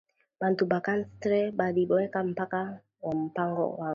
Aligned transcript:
Bantu 0.41 0.63
ba 0.71 0.79
cadastre 0.85 1.39
bari 1.57 1.83
weka 1.97 2.19
mpaka 2.29 2.59
wa 3.03 3.13
mpango 3.25 3.63
yangu 3.65 3.83